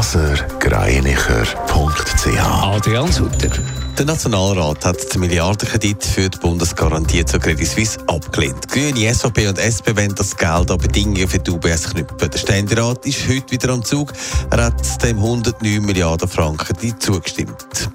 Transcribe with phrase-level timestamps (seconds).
[0.00, 3.50] blasergreinicher.ch Adrian Sutter.
[3.98, 8.66] Der Nationalrat hat den Milliardenkredit für die Bundesgarantie zur Credit Suisse abgelehnt.
[8.68, 12.30] Grüne, SVP und SP wollen das Geld an Bedingungen für die UBS knüpfen.
[12.30, 14.14] Der Ständerat ist heute wieder am Zug.
[14.50, 17.90] Er hat dem 109 Milliarden Franken zugestimmt.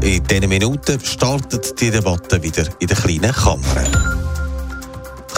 [0.00, 4.19] In diesen Minuten startet die Debatte wieder in der kleinen Kammer.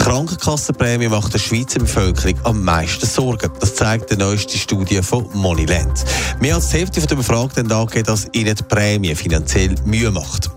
[0.03, 3.49] Die Krankenkassenprämie macht der Schweizer Bevölkerung am meisten Sorgen.
[3.61, 6.03] Das zeigt die neueste Studie von Moneyland.
[6.41, 10.51] Mehr als die Hälfte der Befragten angeben, dass ihnen die Prämie finanziell Mühe macht.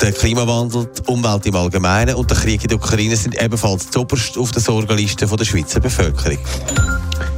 [0.00, 4.36] Der Klimawandel, die Umwelt im Allgemeinen und der Krieg in der Ukraine sind ebenfalls zuoberst
[4.36, 6.38] auf der Sorgenliste der Schweizer Bevölkerung.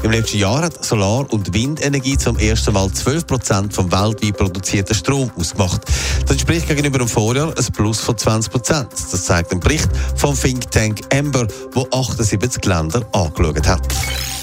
[0.03, 4.95] Im letzten Jahr hat Solar- und Windenergie zum ersten Mal 12 Prozent vom weltweit produzierten
[4.95, 5.83] Strom ausgemacht.
[6.23, 8.93] Das entspricht gegenüber dem Vorjahr ein Plus von 20 Prozent.
[8.93, 14.40] Das zeigt ein Bericht vom Think Tank Ember, wo 78 Länder angeschaut hat.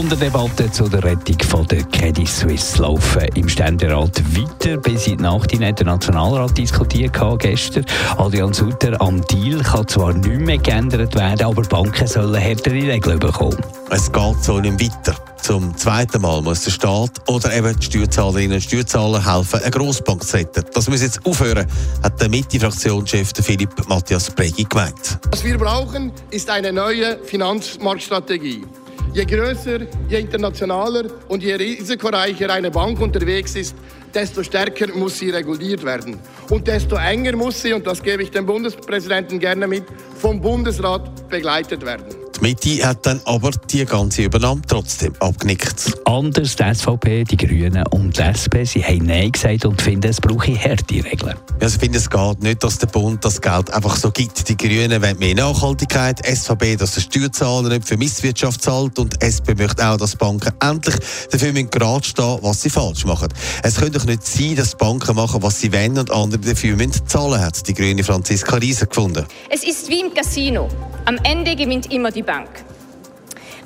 [0.00, 4.78] Sonderdebatte zu der Rettung von der Credit Suisse laufen im Ständerat weiter.
[4.78, 7.84] Bis in die Nacht hinein der Nationalrat diskutiert gestern.
[8.16, 13.18] Adrian Sutter, am Deal kann zwar nicht mehr geändert werden, aber Banken sollen härtere Regeln
[13.18, 13.58] bekommen.
[13.90, 15.16] Es geht so nicht weiter.
[15.42, 20.24] Zum zweiten Mal muss der Staat oder eben die Steuerzahlerinnen und Steuerzahler helfen, eine Grossbank
[20.24, 20.64] zu retten.
[20.72, 21.66] Das muss jetzt aufhören,
[22.02, 25.18] hat der Mitte-Fraktionschef Philipp Matthias Bregi gemeint.
[25.30, 28.64] Was wir brauchen, ist eine neue Finanzmarktstrategie.
[29.12, 33.74] Je größer, je internationaler und je risikoreicher eine Bank unterwegs ist,
[34.14, 36.18] desto stärker muss sie reguliert werden.
[36.48, 39.84] Und desto enger muss sie, und das gebe ich dem Bundespräsidenten gerne mit,
[40.16, 42.19] vom Bundesrat begleitet werden.
[42.40, 45.92] Die Mitte hat dann aber die ganze Übernahme trotzdem abgenickt.
[46.06, 50.22] Anders die SVP, die Grünen und die SP, sie haben Nein gesagt und finden, es
[50.22, 51.36] brauche harte Regeln.
[51.60, 54.48] Ja, ich finde, es geht nicht, dass der Bund das Geld einfach so gibt.
[54.48, 59.52] Die Grünen wollen mehr Nachhaltigkeit, SVP, dass der Steuerzahler nicht für Misswirtschaft zahlt und SP
[59.54, 60.96] möchte auch, dass Banken endlich
[61.30, 63.28] dafür gerade stehen was sie falsch machen.
[63.62, 67.06] Es könnte doch nicht sein, dass Banken machen, was sie wollen und andere dafür müssen
[67.06, 69.26] zahlen, hat die grüne Franziska Riese gefunden.
[69.50, 70.68] Es ist wie im Casino.
[71.04, 72.64] Am Ende gewinnt immer die Bank.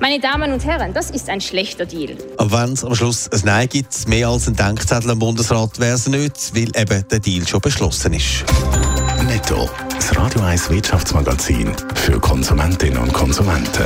[0.00, 2.16] Meine Damen und Herren, das ist ein schlechter Deal.
[2.38, 5.97] Und wenn es am Schluss ein Nein gibt, mehr als ein Denkzettel am Bundesrat wäre
[5.97, 8.42] es nicht, weil eben der Deal schon beschlossen ist.
[9.26, 9.69] Netto.
[9.94, 13.84] Das Radio 1 Wirtschaftsmagazin für Konsumentinnen und Konsumenten.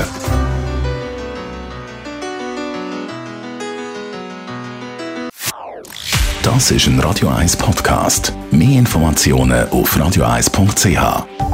[6.45, 8.33] Das ist ein Radio 1 Podcast.
[8.53, 11.48] Mehr Informationen auf radio1.ch.